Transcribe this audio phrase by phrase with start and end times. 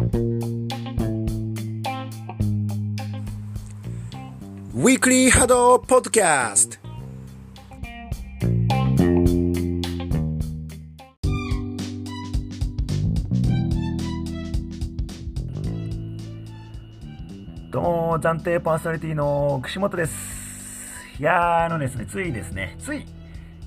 [0.00, 6.78] ウィークリーハドポッドキャスト
[17.70, 20.14] どうも、暫定パーソナリティの串本です。
[21.18, 23.04] いやー、あのですね、ついですね、つい1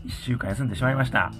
[0.09, 1.31] 週間休んでしまいました。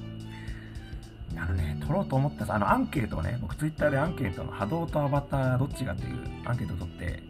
[1.44, 7.22] あのね、撮ろうと思ったあのアンケートをね、僕ツイッターでアンケートの波動とアバターどっちがっていうアンケートを取って、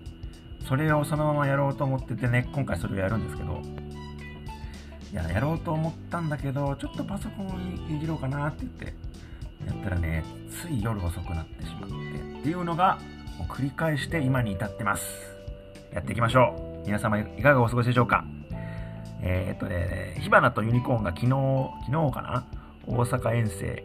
[0.68, 3.60] それをそのままやろうと思っててね、今回それをやるんですけど、
[5.12, 7.50] いや、やろうと思ったんだけど、ちょっとパソコンを
[7.90, 8.86] いじろうかなって言って、
[9.66, 13.00] やったらね、つい夜遅くなってしまって、っていうのが、
[13.40, 15.04] もう繰り返して今に至ってます。
[15.92, 16.86] やっていきましょう。
[16.86, 18.26] 皆様いかがお過ごしでしょうか？
[19.22, 21.30] えー、っとね、火花とユニコーンが昨日、
[21.86, 22.46] 昨日かな？
[22.86, 23.84] 大阪遠征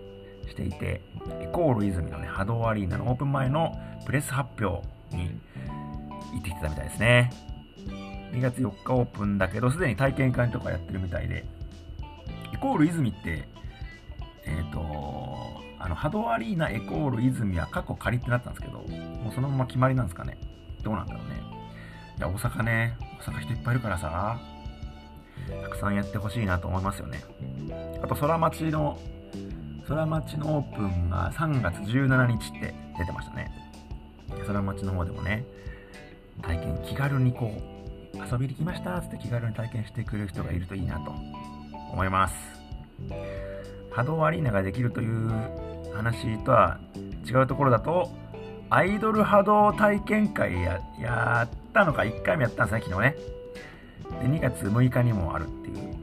[0.49, 1.01] していて、
[1.41, 5.41] エコール泉のね、波動アリーナのオープン前のプレス発表に
[6.33, 7.31] 行ってきてたみたいですね。
[8.33, 11.45] 2月4日オープンだけど、すでに体験会とかやってるみたいで、
[12.53, 13.49] エコール泉って、
[14.45, 20.39] えっ、と、あの、波動アリーナエコール泉は過去仮ってなったんですけど、もうそのまま決まりなんですかね。
[20.83, 21.41] どうなんだろうね。
[22.19, 24.41] いや、大阪ね、大阪人いっぱいいるからさ、
[25.63, 27.23] たくさんやってほしいなと思いますよね。
[28.03, 28.99] あと、空町の、
[29.89, 33.51] 空町のオープンが3月17日って出てましたね。
[34.47, 35.47] 空町の方でもね、
[36.43, 37.51] 体験、気軽にこ
[38.15, 41.15] う、遊びに来ましたって気軽に体験してくれる人がいるといいなと
[41.91, 42.35] 思います。
[43.91, 45.31] 波動アリーナができるという
[45.95, 46.79] 話とは
[47.27, 48.11] 違うところだと、
[48.69, 53.17] アイドル波動体験会ややったのか、1回目やったんですね、昨日ね。
[54.21, 55.98] で、2月6日にもあるっていう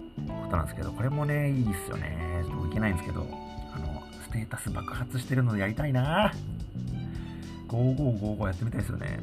[0.45, 2.41] ことなんですけど、これもね、いいっすよね。
[2.43, 3.27] ちょっと僕行けないんですけど、
[3.73, 6.31] あの、ステータス爆発してるのでやりたいな
[7.67, 9.19] 5555やってみたいですよね。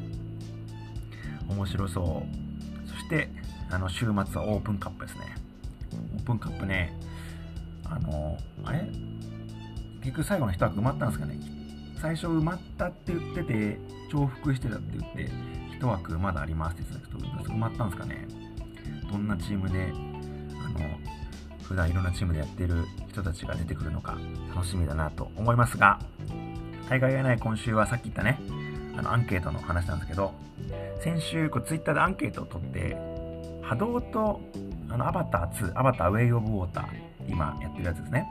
[1.49, 2.87] 面白そう。
[2.89, 3.29] そして、
[3.69, 5.35] あの、週末はオープンカップですね。
[6.15, 6.93] オープンカップね、
[7.85, 8.89] あの、あれ？
[9.99, 11.39] 結局最後の一枠埋まったんですかね
[12.01, 13.79] 最初埋まったって言ってて、
[14.13, 15.29] 重複してたって言って、
[15.77, 18.27] 一枠まだありますって言ってたけど、埋まったんですかね
[19.09, 20.79] どんなチームで、あの、
[21.63, 24.17] 普段いろんなチームでやってる人たちが出てくるのか
[24.53, 25.99] 楽しみだなと思いますが、
[26.89, 28.39] 大会がない今週はさっき言ったね、
[28.97, 30.33] あのアンケートの話なんですけど、
[31.01, 32.97] 先週こうツイッターでアンケートを取って、
[33.61, 34.41] 波動と
[34.89, 36.87] あのアバター2、アバターウェイオブウォーター、
[37.27, 38.27] 今やってるやつですね。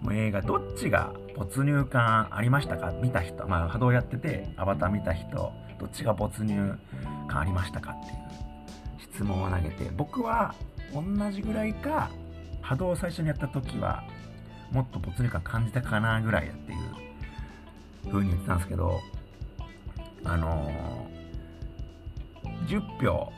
[0.00, 2.92] もう映画どっちが没入感ありましたか？
[3.02, 6.74] 見た人、まあ波動やってて、アバター見た人、どっちが没入
[7.28, 8.16] 感ありましたかっていう
[9.12, 10.54] 質問を投げて、僕は
[10.92, 12.10] 同じぐらいか、
[12.66, 14.02] 波動を最初にやった時は、
[14.72, 19.00] もっと没入感感じたかなぐらいだっていう風に言ってたんですけど、
[20.24, 23.32] あのー、10票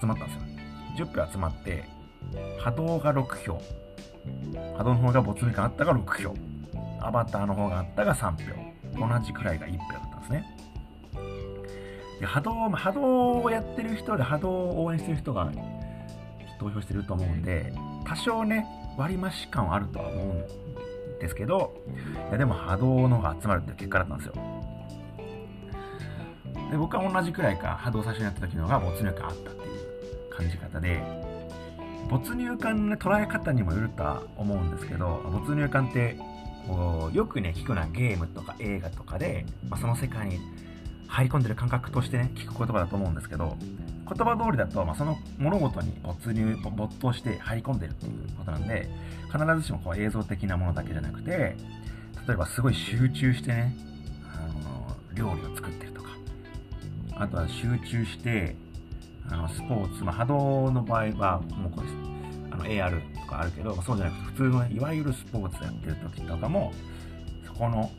[0.00, 0.34] 集まったんで
[0.96, 1.06] すよ。
[1.06, 1.84] 10票集まって、
[2.60, 3.60] 波動が6票、
[4.76, 6.34] 波動の方が没入感あったが6票、
[7.00, 10.56] アバターの方があったが3票、同じくらいが1票だったんですね。
[12.20, 15.50] で波動、波動をやってる人で波動を応援してる人が
[16.58, 17.72] 投票してると思うんで、
[18.06, 18.66] 多少ね、
[18.96, 20.26] 割増感はあるとは思う
[21.16, 21.74] んですけど、
[22.28, 24.34] いやでも波動の方が集まるって結果だったんですよ。
[26.70, 31.00] で僕は同じくらいか波動最初にやった時のが没入感あったっていう感じ方で
[32.08, 36.16] 没入感の捉え方にもよるとは思うんですけど没入感って
[36.66, 40.40] こうよくね聞くのはゲームとか映画とかで、まあ、その世界に
[41.06, 43.56] 入り込んでる感覚としてね聞く言葉だと思うんですけど
[44.06, 48.88] 言葉通りだと、まあ、その物事に没入没頭して入り込んでるっていうことなんで
[49.32, 51.56] 必ずしもこう映像的なものだけじゃなくて
[52.26, 53.76] 例えばすごい集中してね
[54.32, 56.10] あの料理を作ってるとか
[57.16, 58.56] あとは集中して
[59.28, 61.88] あのスポーツ、まあ、波動の場合はもうこれ
[62.50, 66.72] あの AR とかあるけどそうじゃなくて普通のねいわゆるスポーツやってる時とかも
[67.46, 67.90] そこの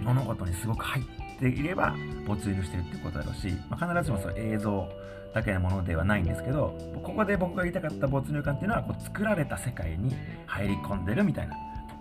[0.00, 1.94] 物事にすごく入ってていれば
[2.26, 4.88] 没入してるってことだろうし、まあ、必ずしもその映像
[5.34, 10.14] だけのものではないんですけどここで僕が言いたかった没入感っていうのはこう作られた世界に
[10.46, 11.56] 入り込んでるみたいな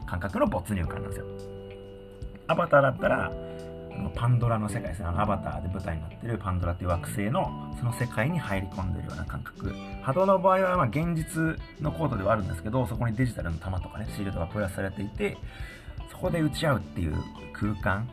[0.05, 1.25] 感覚の没入感なんですよ
[2.47, 3.31] アバターだったら
[4.15, 5.07] パンドラの世界ですね。
[5.07, 9.73] アバターで舞台になってるパンドラっていう惑星のその世界に入り込んでるような感覚。
[10.03, 15.37] 波動の場合はま現実のコードではあるんですけど、そこにデジタルの弾とかね、シールドがプラスされていて、
[16.11, 17.15] そこで打ち合うっていう
[17.53, 18.09] 空間。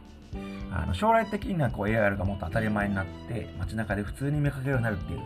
[0.73, 5.21] あの将来的にはこう AR がもっと当たり前になって、街中で普通に見かけるようになるっていう、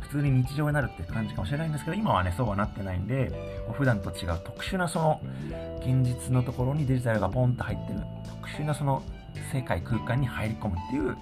[0.00, 3.30] 普通に日常になるっていう感じかもしれないんですけど、今はね、そうはなってないんで、
[3.72, 5.20] 普段と違う特殊なその
[5.80, 9.02] 現実のところにデジタルがポンと入ってる特殊なその
[9.52, 11.16] 世界空間に入り込むっていう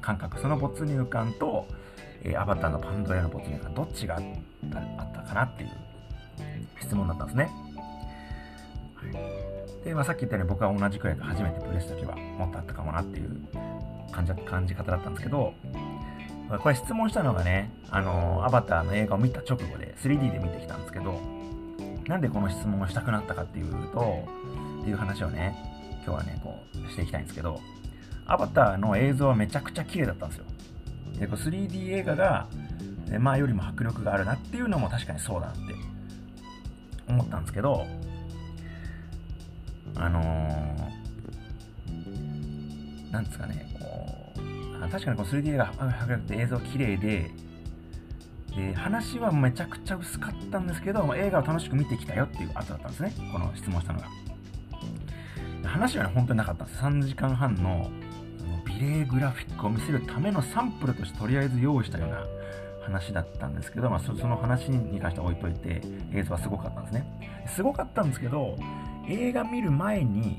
[0.00, 1.66] 感覚その没入感と、
[2.22, 5.70] えー、アバターのパンドラの没入感どっちがあったかなっていう
[6.80, 7.50] 質問だったんですね、
[9.84, 13.40] で、まあ、さっき言ったように僕は同じくらいで初めてプレイした時はもっとあったかもなっていう
[14.10, 15.52] 感じ感じ方だったんですけど
[16.62, 21.20] これ質問したのがね、あのー、アバターの映画を見た直後で 3D で見てきたんですけど
[22.06, 24.28] なんでこの質問をしたくなったかっていうと
[24.82, 25.56] っていう話をね
[26.04, 27.60] 今日はねこうしていきたいんですけど
[28.26, 30.44] アバターの映像はめちゃくちゃ綺麗だったんですよ。
[31.18, 32.46] でこう 3D 映画が
[33.18, 35.74] 前よりも迫力があるなっていうのも確かにそうだなって
[37.08, 37.86] 思ったんですけど
[39.96, 47.30] あのー、なんですかねこう確かにこう 3D 映画迫力って映像綺麗で
[48.56, 54.08] で話はめちゃくちゃ薄かったんですけど映画を楽しく見てきたよっていう後だったんですねこの質問したのが
[55.68, 57.90] 話はね本当になかったんです3時間半の
[58.64, 62.24] 美麗グラフィックを見せるためのサンプルとしてとりあえず用意したような
[62.82, 65.80] 話だったんですけど、まあ、その話に関しては置いといて
[66.12, 68.56] 映像はすごかったんですねすごかったんですけど
[69.08, 70.38] 映画見る前に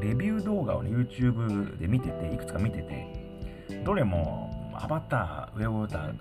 [0.00, 6.14] レビュー動画をね YouTube で見てていくつか見ててどれもアバターウェブウォーター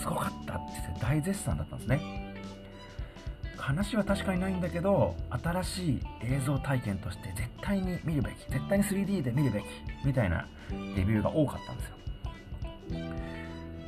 [0.00, 2.34] すごかったってって大絶賛だったんですね。
[3.56, 9.64] 話は確かにないんだけど新しい映像体験として絶対に見るべき絶対に 3D で見るべき
[10.04, 11.94] みたいなレビューが多かったんですよ。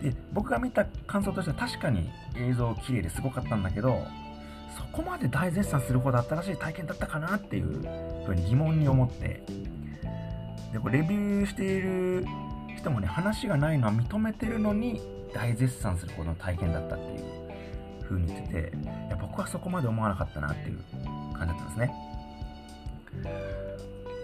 [0.03, 4.07] で僕が見た感想としては確かに映像綺麗ですごかったんだけど
[4.77, 7.83] そこまで大絶賛するほど新しい体験だったかなっていう
[8.27, 9.43] ふうに疑問に思って
[10.73, 12.27] でこれレビューしている
[12.77, 15.01] 人もね話がないのは認めてるのに
[15.33, 17.25] 大絶賛するほどの体験だったっていう
[18.03, 20.79] 風に言ってて、いや僕はそこまで思わなかったなっていう
[21.37, 21.95] 感じだったんですね。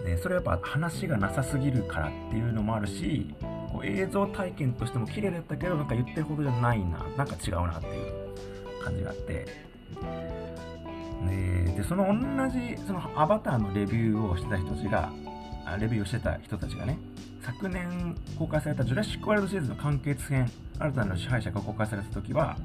[0.05, 3.33] でそれはやっぱ話がなさすぎるからっていうのもあるし
[3.71, 9.47] こう映像体験としても綺麗だったけどなんか言ってるほどじゃないななんか違うなっていう感じがあって
[11.27, 15.11] ででその同じそのアバターのレビューをしてた人たちが
[15.79, 16.97] レビューをしてた人たちがね
[17.41, 20.49] 昨年公開されたジュラシック・ワールドシリーズの完結編
[20.79, 22.57] 新たな支配者が公開された時は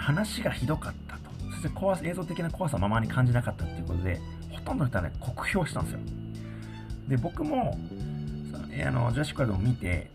[0.00, 1.30] 話がひどかったと。
[1.50, 4.18] そして怖映像的な怖さままに感じなかったっていうことで、
[4.50, 6.00] ほとんどの人はね、酷評したんですよ。
[7.08, 7.78] で、僕も、
[8.54, 10.10] あの、ジュラシックワールドを見て、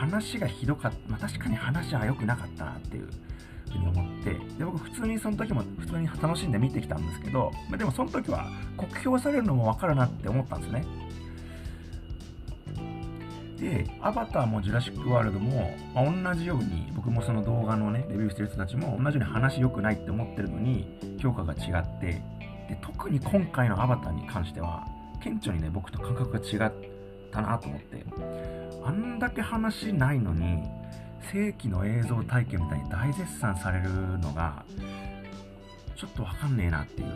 [0.00, 0.98] 話がひどかった。
[1.08, 3.08] まあ、確かに話は良くなかったなっていう
[3.78, 10.84] ふうに思って、で、僕普通にその時も普通に楽しんで見てきたんですけど、ま、でもその時は酷評されるのもわかるなって思ったんですね。
[13.58, 22.22] で、アバターもジュラシック・ワールドも、まあ、同じように、僕もその動画のね、レビューしてる人たちも同じように話良くないって思ってるのに、評価が違って、
[22.68, 24.86] で、特に今回のアバターに関しては、
[25.22, 26.72] 顕著にね、僕と感覚が違っ
[27.30, 28.04] たなと思って、
[28.84, 30.62] あんだけ話ないのに、
[31.32, 34.64] 正規の映像体験みたいに大絶賛されるのが、
[35.96, 37.08] ちょっとわかんねえなっていう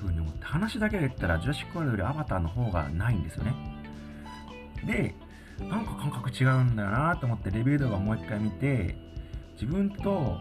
[0.00, 3.54] 風に思って、話だけで言ったら、ジュラシック・ワールドよりアバターの方がないんですよね。
[4.86, 5.14] で、
[5.60, 8.96] なんか感覚違うんだよなと思ってレビュー動画をもう一回見て
[9.54, 10.36] 自分と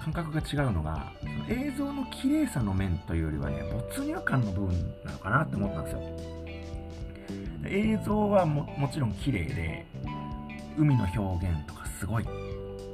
[0.00, 6.00] 感覚が違うのがその映像の綺麗さの面というよりはね没入感の部分なのかなって思ったんですよ
[7.66, 9.86] 映像はももちろん綺麗で
[10.78, 12.24] 海の表現とかすごい。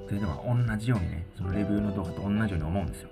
[0.06, 3.08] それでは同じようにねそのレビューの動画と同じように思うんですよ。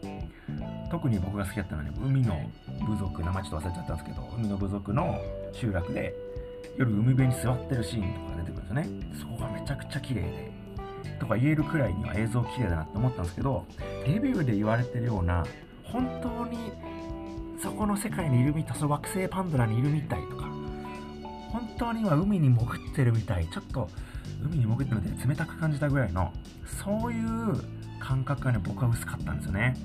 [0.91, 2.39] 特に僕が好きだったのはね海の
[2.87, 5.19] 部族名前ちょっと忘れちゃったんですけど海の部族の
[5.53, 6.15] 集落で
[6.77, 8.89] 夜海辺に座ってるシーンとか出てくるんですよね。
[9.21, 10.53] そこがめちゃくちゃ綺麗で
[11.19, 13.65] とか言えるくらいには映像綺麗だなって思ったんですけど
[14.07, 15.45] レビューで言われてるような
[15.85, 16.73] 本当に
[17.63, 20.43] そこの世界にいるみたいその惑星パンドラにいるみたいとか
[21.53, 23.89] 本当に今海に潜ってるみたいちょっと
[24.45, 26.33] 海に潜ってみたい冷たく感じたぐらいの
[26.85, 27.55] そういう
[28.01, 29.77] 感覚がね僕は薄かったんですよね。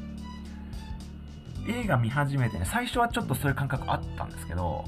[1.68, 4.86] 映画見始めてね最初はちょっとそういう感覚あったんですけど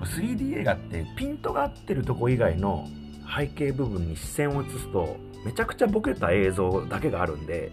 [0.00, 2.88] 3D 映画ってピントが合ってるとこ以外の
[3.36, 7.72] 背景部分に視線を移すとめちゃくちゃボケた映像だけがあるんで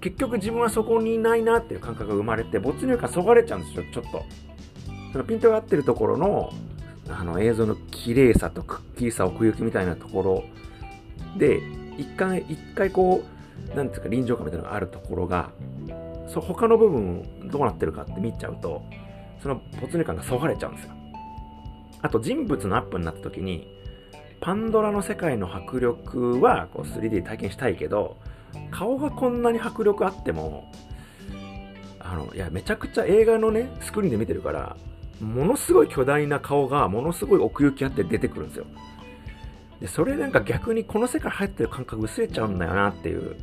[0.00, 4.24] 結局自分はそこにいないなっていう感覚が生まれて没入感そがれちゃうんですよちょっと。
[5.12, 6.52] そのピントが合ってるところの
[7.08, 10.44] あの映像の綺麗さとくっきりさ奥行きみたいなところ
[11.38, 11.60] で
[11.98, 13.22] 一回一回こ
[13.72, 15.50] うなんていうか臨場感みたいなのがあるところが
[16.28, 18.82] そ他の部分どうなってるかって見ちゃうと
[19.42, 20.96] その没入感がそがれちゃうんですよ。
[22.02, 23.66] あと人物のアップになった時に、
[24.40, 28.16] パンドラの世界の迫力はこう 3D 体験したいけど、
[28.70, 30.70] 顔がこんなに迫力あっても、
[31.98, 34.76] あの、いや、めちゃくちゃ映画のね、スクリーンで見てるから、
[35.20, 38.66] ものすごい巨大な顔がものすごい奥行きあって出てくるんですよ。
[39.80, 43.36] で、それなんか逆にこの世界入ってる感覚薄れちゃうんだよなっていう。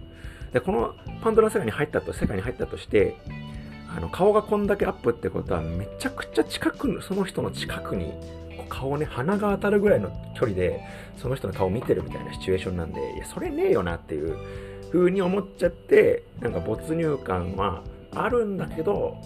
[0.51, 3.15] で、このパンドラ世界に入ったと、世界に入ったとして、
[3.96, 8.13] あの、顔がこんだけアップってことはめちゃくちゃ近く、その人の近くに、
[8.70, 10.84] 顔ね、鼻が当たるぐらいの距離で、
[11.18, 14.38] その人の顔を見てるみたいなシチュエーションなんで、いや、それねえよなっていう
[14.92, 17.84] 風に思っちゃって、なんか没入感は
[18.15, 19.18] あるんだけど、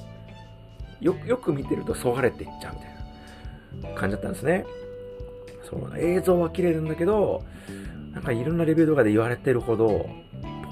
[1.01, 2.87] よよく見てるとそがれていっちゃうみた
[3.89, 4.65] いな感じだったんですね。
[5.69, 7.43] そう映像は綺麗なんだけど、
[8.13, 10.09] なんかいろんなレビュー動画で言われてるほど、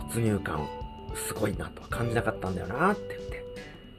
[0.07, 0.67] 没入感
[1.13, 3.35] すごいなとは感じなかったんだよなって言って。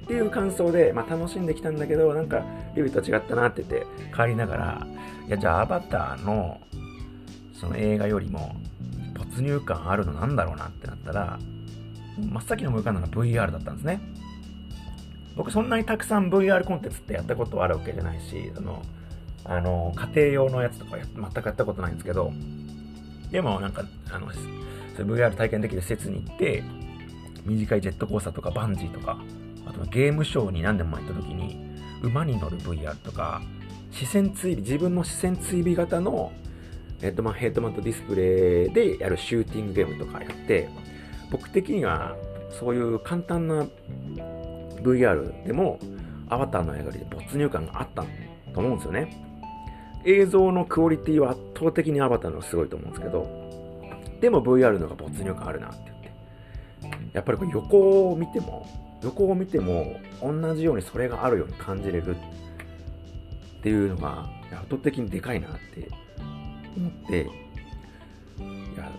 [0.04, 4.86] っていう感想で、まあ楽しんできたんだけど、なんかレビューと違ったなって言って変わりながら、
[5.26, 6.60] いやじゃあアバターの
[7.52, 8.54] その映画よりも
[9.18, 11.38] 没入感あるのなんだろうなってなったら、
[12.18, 14.00] 真っ先に思い浮かんだのが VR だったんですね。
[15.36, 18.82] 僕そんなにたくさん VR コンテンツってやったことあるわけじゃないし、あの、
[19.44, 22.32] あの、家庭用のやつとか全くやったことないんですけど、
[23.30, 24.28] でもなんか、あの、
[24.96, 26.64] VR 体験できる施設に行って、
[27.44, 29.18] 短いジェットコースターとかバンジーとか、
[29.66, 31.58] あとゲームショーに何年も行った時に、
[32.02, 33.42] 馬に乗る VR とか、
[33.92, 36.32] 視線追尾、自分の視線追尾型の
[37.00, 40.68] ヘッドマンヘッドマントディスプレイでやるシューティングゲームとかやって、
[41.30, 42.16] 僕的には
[42.50, 43.66] そういう簡単な
[44.86, 45.78] VR でも
[46.28, 48.02] アバターの映画で没入感があった
[48.52, 49.26] と思うんですよね。
[50.04, 53.26] 映像のクオリティは圧倒的にアバターのすごいと思うんですけど、
[54.20, 55.76] でも VR のが没入感あるなって
[56.82, 57.06] 言って。
[57.12, 58.66] やっぱりこれ横を見ても、
[59.02, 65.88] 横を見ても同じようにそれがあるように感じれるっていうのが圧倒的にでかいなって
[66.76, 67.26] 思って、い
[68.76, 68.90] や、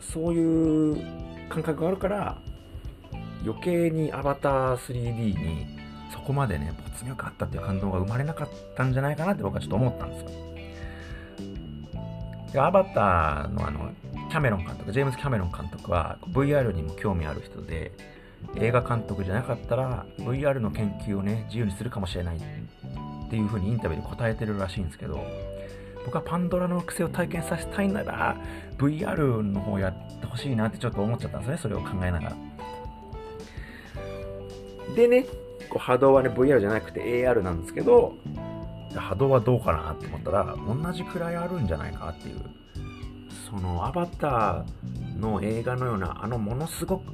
[0.00, 0.96] そういう
[1.48, 2.38] 感覚があるから、
[3.44, 5.66] 余計にアバター 3D に
[6.12, 10.30] そこまでね、没入感あったっていう感動が生まれなかったんじゃないかなって僕はちょっと思ったんですよ。
[12.52, 13.90] で、アバターのあの、
[14.28, 17.92] キャメロン監督、ジェームズ・キャメロン監督は VR にも興味ある人で、
[18.56, 22.40] 映画監督じゃなかったら VR の研究をね、自由にするかもしれないっ
[23.30, 25.24] ていう風にインタビューで答えてるらしいんですけど、
[26.04, 28.36] 僕はパンドラの癖を体験させたいなら
[28.78, 32.36] VR の方やってほしいなってちょっと思っちゃったんですね、それを考えながら。
[34.94, 35.26] でね、
[35.68, 38.14] こう波動はね、VR じゃなくて AR なんですけど、
[38.94, 42.36] 波動はどうかなって思ったら、同じくらいあるんじゃないかっていう。
[43.48, 47.12] そのアバターの映画のような、あのものすごく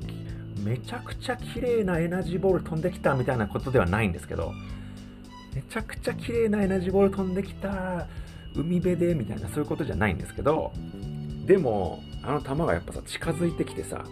[0.63, 4.53] めちゃくちゃ綺麗なエナジーボール飛んできたみたいなことではないんですけど、
[5.55, 8.07] めちゃくちゃ綺麗なエナジーボール飛んできた、
[8.55, 10.73] 海辺でみたいなそういうことじゃないんですけど、
[11.47, 14.05] でも、あの球がやっぱさ、近づいてきてさ、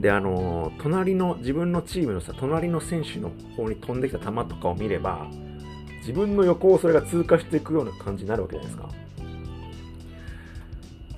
[0.00, 5.26] で、あのー、隣の、自分のチームのさ、隣の選手の方に飛んできた球とかを見れば、
[5.98, 8.88] 自分の横をそれが通過していくような感じになるわけじゃないですか。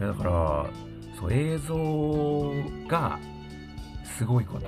[0.00, 0.66] だから、
[1.16, 2.52] そう、映像
[2.88, 3.20] が
[4.18, 4.66] すごいこと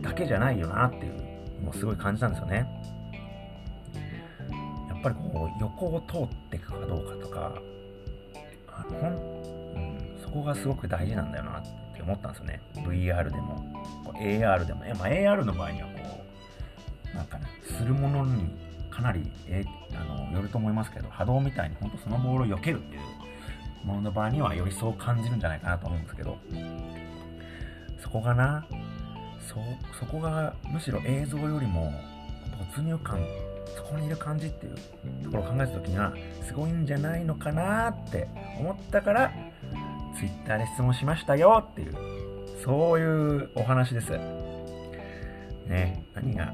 [0.00, 1.12] だけじゃないよなっていう、
[1.62, 2.66] もうすごい感じたんですよね。
[4.88, 7.62] やっぱりこう、横を通っていくかどうかとか、
[8.66, 9.10] あの、
[9.76, 11.62] うん、そこがすごく大事なんだよな
[12.02, 12.60] 思ったんですよね。
[12.76, 13.64] VR でも、
[14.14, 14.80] AR でも。
[14.80, 16.24] まあ、AR の場合にはこ
[17.12, 18.54] う、なんかね、するものに
[18.90, 19.64] かなり、え
[19.94, 26.38] あの、よると思いますけど、波動みたいに本当そのボールを避けるっていうものの場合にはよりそう感じるんじゃないかなと思うんですけど、
[27.98, 28.66] そこがな、
[29.40, 29.56] そ、
[29.98, 31.92] そこがむしろ映像よりも
[32.74, 33.24] 没入感、
[33.76, 34.74] そこにいる感じっていう
[35.24, 38.28] ところを考えた時には、すごいんじゃないのかなって
[38.58, 39.32] 思ったから、
[40.18, 41.94] Twitter で質問しましたよっていう、
[42.64, 44.10] そういうお話です。
[45.66, 46.52] ね、何が、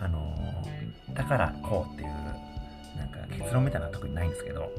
[0.00, 0.34] あの、
[1.14, 2.08] だからこうっていう、
[2.96, 4.70] なんか結論みたいなのは特にないんですけど、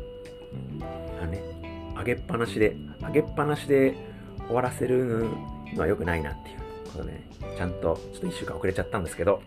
[1.21, 1.41] あね、
[1.97, 3.95] 上げっぱなしで、上げっぱなしで
[4.47, 5.27] 終わらせる
[5.73, 6.57] のは良くないなっていう
[6.91, 9.41] ことで、ね、ちゃんと、ちょっと1週間遅れちゃったんですけど、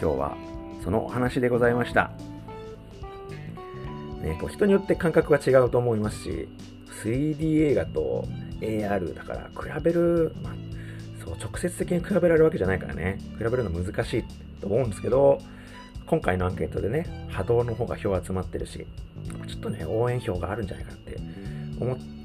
[0.00, 0.36] 今日は
[0.84, 2.10] そのお話でございました。
[4.22, 6.48] ね、こう人によって感覚が違うと思いますし、
[7.04, 8.26] 3D 映画と
[8.60, 10.54] AR だから比べる、まあ、
[11.24, 14.24] そう、直接的に比べられるわけじゃないからね、比べるの難しい
[14.60, 15.40] と思うんですけど、
[16.06, 18.86] 今回のアンケートでね、波動の方が票集まってるし、
[19.46, 21.16] ちょっとね、応援票があるんじゃないかって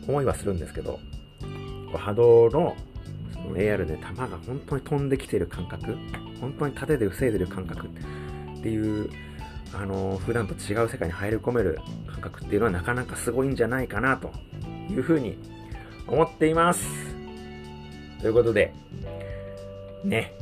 [0.08, 1.00] 思いはするんですけど、
[1.94, 2.76] 波動の
[3.34, 5.98] その AR で弾が本当に飛んできてる感覚、
[6.42, 9.10] 本当に縦で防いでる感覚っていう、
[9.74, 14.32] あの、普段と違う世界に入り込める感覚っていうのはなかなかすごいんじゃないかなと
[14.90, 15.38] いうふうに
[16.08, 16.86] 思っています。
[18.22, 18.74] ということで、
[20.04, 20.34] ね、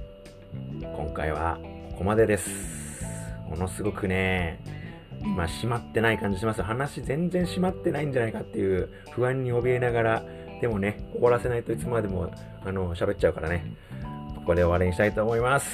[0.82, 1.58] 今回は
[1.92, 3.04] ここまでです。
[3.50, 4.60] ものすごくね、
[5.22, 6.62] 今、閉まってない感じします。
[6.62, 10.24] 話全然閉まってないんじゃないかっていう不安に怯えながら、
[10.62, 12.32] でもね、終わらせないといつまでも、
[12.66, 13.66] あの、喋っちゃうからね。
[14.36, 15.70] ここで終わりにしたいと思います。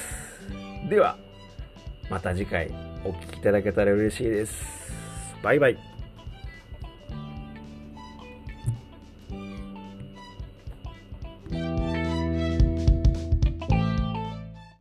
[0.88, 1.16] では、
[2.08, 2.70] また次回
[3.04, 4.54] お聴きいただけたら嬉しいです。
[5.42, 5.89] バイバイ。